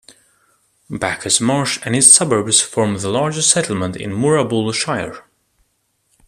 [0.89, 5.25] Bacchus Marsh and its suburbs form the largest settlement in Moorabool Shire.